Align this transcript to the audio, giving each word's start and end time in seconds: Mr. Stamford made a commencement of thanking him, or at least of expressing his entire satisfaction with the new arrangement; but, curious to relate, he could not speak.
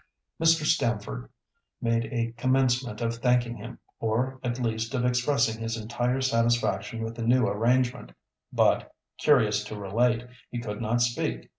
Mr. 0.41 0.65
Stamford 0.65 1.29
made 1.79 2.05
a 2.11 2.31
commencement 2.31 3.01
of 3.01 3.17
thanking 3.17 3.55
him, 3.57 3.77
or 3.99 4.39
at 4.41 4.59
least 4.59 4.95
of 4.95 5.05
expressing 5.05 5.61
his 5.61 5.77
entire 5.77 6.21
satisfaction 6.21 7.03
with 7.03 7.13
the 7.13 7.21
new 7.23 7.45
arrangement; 7.45 8.11
but, 8.51 8.95
curious 9.19 9.63
to 9.65 9.75
relate, 9.75 10.25
he 10.49 10.57
could 10.59 10.81
not 10.81 11.01
speak. 11.01 11.49